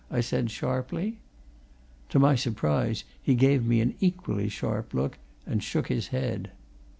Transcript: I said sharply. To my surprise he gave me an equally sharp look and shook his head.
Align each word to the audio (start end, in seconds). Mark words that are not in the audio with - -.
I 0.09 0.19
said 0.19 0.49
sharply. 0.49 1.19
To 2.09 2.17
my 2.17 2.33
surprise 2.33 3.03
he 3.21 3.35
gave 3.35 3.63
me 3.63 3.81
an 3.81 3.93
equally 3.99 4.49
sharp 4.49 4.95
look 4.95 5.19
and 5.45 5.61
shook 5.61 5.89
his 5.89 6.07
head. 6.07 6.49